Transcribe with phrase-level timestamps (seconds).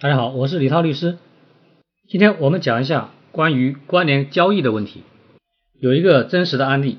[0.00, 1.18] 大家好，我是李涛律师。
[2.08, 5.04] 今天我们讲一下关于关联交易的问题。
[5.78, 6.98] 有一个真实的案例，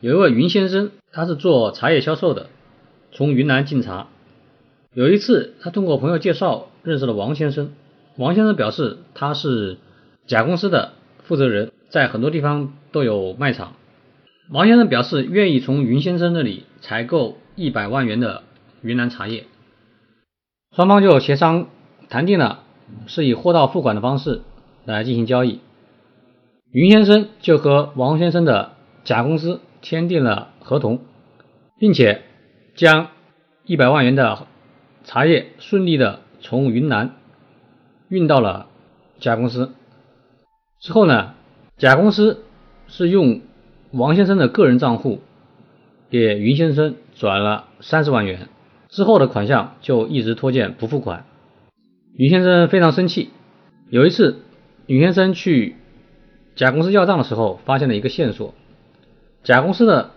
[0.00, 2.48] 有一位云先生，他是做茶叶销售的，
[3.12, 4.08] 从云南进茶。
[4.92, 7.72] 有一次，他通过朋友介绍认识了王先生。
[8.16, 9.78] 王先生表示他是
[10.26, 13.76] 甲公司的负责人，在很多地方都有卖场。
[14.50, 18.42] 王先生表示愿意从云先生那里采购一百万元的
[18.82, 19.46] 云南茶叶，
[20.74, 21.68] 双方就协商。
[22.12, 22.58] 谈定了
[23.06, 24.42] 是以货到付款的方式
[24.84, 25.60] 来进行交易，
[26.70, 31.00] 云先生就和王先生的甲公司签订了合同，
[31.78, 32.20] 并且
[32.74, 33.08] 将
[33.64, 34.46] 一百万元的
[35.04, 37.12] 茶叶顺利的从云南
[38.10, 38.66] 运到了
[39.18, 39.72] 甲公司。
[40.80, 41.32] 之后呢，
[41.78, 42.44] 甲公司
[42.88, 43.40] 是用
[43.90, 45.22] 王先生的个人账户
[46.10, 48.50] 给云先生转了三十万元，
[48.90, 51.24] 之后的款项就一直拖欠不付款。
[52.14, 53.30] 于先生非常生气。
[53.88, 54.36] 有一次，
[54.86, 55.76] 于先生去
[56.54, 58.54] 甲公司要账的时候，发现了一个线索：
[59.42, 60.10] 甲公司的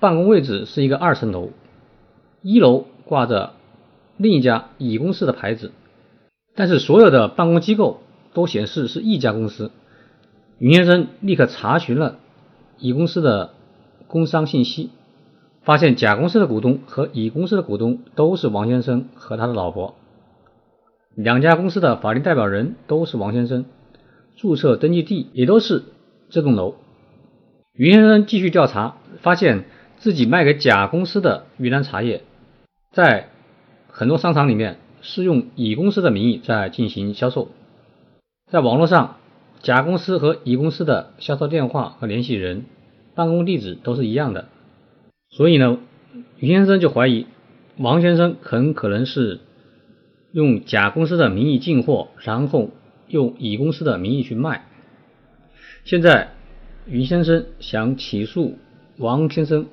[0.00, 1.50] 办公位置是一个二层楼，
[2.42, 3.54] 一楼挂着
[4.18, 5.72] 另一家乙公司的牌子，
[6.54, 8.02] 但是所有的办公机构
[8.34, 9.70] 都显示是一家公司。
[10.58, 12.18] 于先生立刻查询了
[12.78, 13.54] 乙公司的
[14.08, 14.90] 工商信息，
[15.62, 19.94] 发现甲公司的股东和乙公司的股东都是王先生和他的老婆。
[21.20, 23.64] 两家公司的法定代表人都是王先生，
[24.36, 25.82] 注册登记地也都是
[26.30, 26.76] 这栋楼。
[27.74, 29.64] 于先生继续调查，发现
[29.96, 32.22] 自己卖给甲公司的云南茶叶，
[32.92, 33.30] 在
[33.88, 37.48] 很多商场里面是用乙公司的名义在进行销售。
[38.48, 39.16] 在网络上，
[39.60, 42.64] 甲公司和乙公司的销售电话和联系人、
[43.16, 44.46] 办公地址都是一样的。
[45.30, 45.78] 所以呢，
[46.38, 47.26] 于先生就怀疑
[47.76, 49.40] 王先生很可能是。
[50.38, 52.70] 用甲公司的名义进货，然后
[53.08, 54.66] 用乙公司的名义去卖。
[55.82, 56.28] 现在
[56.86, 58.56] 于先生想起诉
[58.98, 59.66] 王先生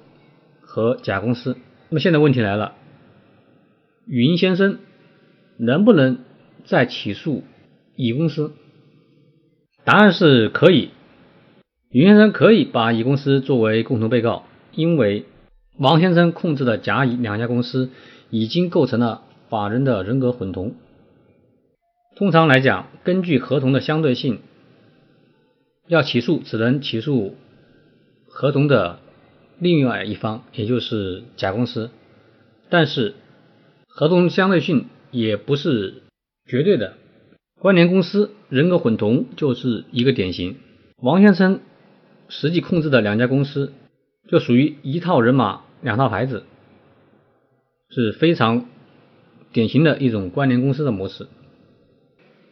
[0.62, 1.56] 和甲公司，
[1.90, 2.74] 那么现在问题来了，
[4.08, 4.80] 云先生
[5.58, 6.18] 能不能
[6.64, 7.44] 再起诉
[7.96, 8.52] 乙公司？
[9.84, 10.90] 答案是可以，
[11.92, 15.26] 云先生可以把乙公司作为共同被告，因为
[15.78, 17.92] 王先生控制的甲乙两家公司
[18.32, 19.22] 已经构成了。
[19.48, 20.74] 法人的人格混同，
[22.16, 24.40] 通常来讲，根据合同的相对性，
[25.88, 27.36] 要起诉只能起诉
[28.28, 29.00] 合同的
[29.60, 31.92] 另外一方，也就是甲公司。
[32.70, 33.14] 但是，
[33.88, 36.02] 合同相对性也不是
[36.48, 36.96] 绝对的，
[37.60, 40.58] 关联公司人格混同就是一个典型。
[40.98, 41.60] 王先生
[42.30, 43.72] 实际控制的两家公司
[44.28, 46.46] 就属于一套人马两套牌子，
[47.90, 48.66] 是非常。
[49.56, 51.28] 典型的一种关联公司的模式，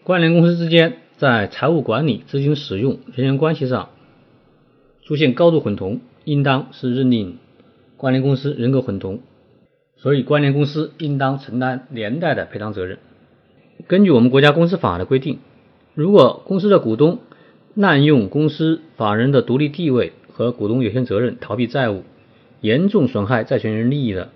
[0.05, 3.89] 关联公司之间在财务管理、资金使用、人员关系上
[5.03, 7.39] 出现高度混同，应当是认定
[7.97, 9.19] 关联公司人格混同，
[9.97, 12.99] 所以关联公司应当承担连带的赔偿责任。
[13.85, 15.39] 根据我们国家公司法的规定，
[15.93, 17.19] 如果公司的股东
[17.73, 22.03] 滥用公司法人的独立地位和股东有限责任逃避债务，
[22.61, 24.29] 严重损害债权人利益的，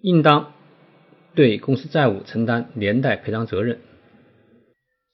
[0.00, 0.54] 应当。
[1.36, 3.78] 对公司债务承担连带赔偿责任，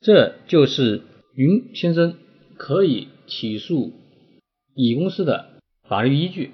[0.01, 1.03] 这就是
[1.35, 2.15] 云先生
[2.57, 3.93] 可以起诉
[4.75, 5.51] 乙公司的
[5.89, 6.53] 法律依据。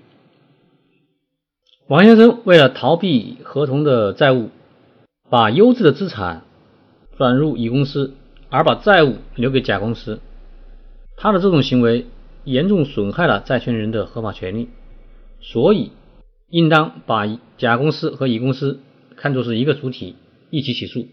[1.86, 4.48] 王先生为了逃避合同的债务，
[5.28, 6.44] 把优质的资产
[7.18, 8.14] 转入乙公司，
[8.48, 10.18] 而把债务留给甲公司，
[11.18, 12.06] 他的这种行为
[12.44, 14.70] 严重损害了债权人的合法权利，
[15.40, 15.92] 所以
[16.48, 17.26] 应当把
[17.58, 18.80] 甲公司和乙公司。
[19.20, 20.14] 看作是一个主体
[20.50, 21.08] 一起起诉，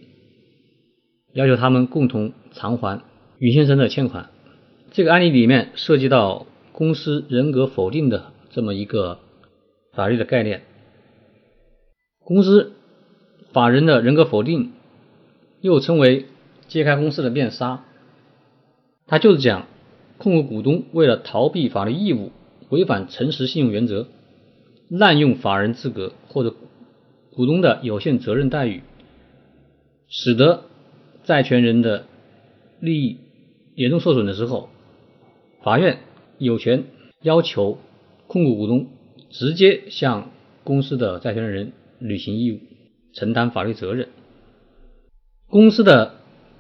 [1.33, 3.01] 要求他们共同偿还
[3.39, 4.29] 于先生的欠款。
[4.91, 9.19] 这个案例里面涉及到公司人格否定的这么一个
[9.93, 10.61] 法律的概念。
[12.19, 12.73] 公司
[13.51, 14.73] 法人的人格否定，
[15.61, 16.25] 又称为
[16.67, 17.83] 揭开公司的面纱，
[19.07, 19.65] 它就是讲
[20.19, 22.31] 控股股东为了逃避法律义务，
[22.69, 24.05] 违反诚实信用原则，
[24.89, 26.53] 滥用法人资格或者。
[27.35, 28.81] 股东的有限责任待遇，
[30.07, 30.63] 使得
[31.25, 32.05] 债权人的
[32.79, 33.17] 利益
[33.75, 34.69] 严重受损的时候，
[35.61, 35.99] 法院
[36.37, 36.85] 有权
[37.21, 37.77] 要求
[38.27, 38.87] 控股股东
[39.29, 40.31] 直接向
[40.63, 42.59] 公司的债权人履行义务，
[43.13, 44.07] 承担法律责任。
[45.49, 46.13] 公司的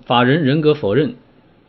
[0.05, 1.15] 法人人格否认，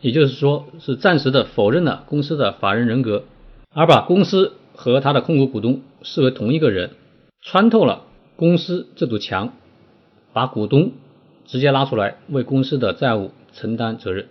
[0.01, 3.23] 也就是说是暂时的否认了公司的法人人格，
[3.71, 6.89] 而把公司和他的控股股东视为同一个人，
[7.41, 8.03] 穿透了。
[8.37, 9.53] 公司这堵墙，
[10.31, 10.91] 把股东
[11.45, 14.27] 直接拉出来为公司的债务承担责任。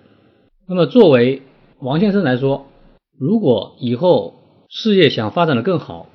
[0.69, 1.43] 那么作为
[1.81, 2.69] 王先生来说，
[3.19, 4.35] 如果以后
[4.69, 6.09] 事业想发展的更好，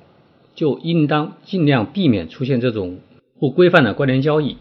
[0.54, 2.98] 就应当尽量避免出现这种
[3.38, 4.56] 不规范的关联交易。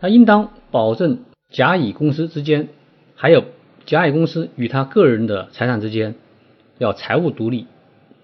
[0.00, 1.20] 他应当保证
[1.50, 2.68] 甲乙公司之间，
[3.14, 3.44] 还有
[3.86, 6.16] 甲乙公司与他个人的财产之间
[6.78, 7.66] 要财务独立、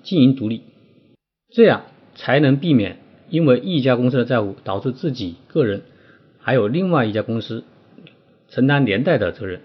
[0.02, 0.62] 经营独立，
[1.54, 1.82] 这样
[2.16, 2.98] 才能避免
[3.30, 5.82] 因为一家公司的债务导致自己个人
[6.38, 7.64] 还有另外一家公司
[8.48, 9.60] 承担连带的责任。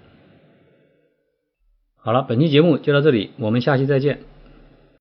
[1.95, 4.19] 好了，本期节目就到这里，我们下期再见。